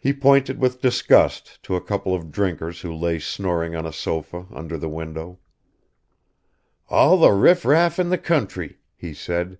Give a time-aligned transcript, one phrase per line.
[0.00, 4.46] He pointed with disgust to a couple of drinkers who lay snoring on a sofa
[4.52, 5.38] under the window.
[6.88, 9.58] "All the riff raff of the country!" he said.